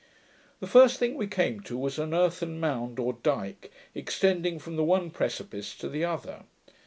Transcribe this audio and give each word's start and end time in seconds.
The 0.61 0.65
first 0.65 0.97
thing 0.97 1.13
we 1.13 1.27
came 1.27 1.59
to 1.59 1.77
was 1.77 1.99
an 1.99 2.11
earthen 2.11 2.59
mound, 2.59 2.97
or 2.97 3.13
dyke, 3.21 3.69
extending 3.93 4.57
from 4.57 4.75
the 4.75 4.83
one 4.83 5.11
precipice 5.11 5.75
to 5.75 5.87
the 5.87 6.03
other. 6.05 6.45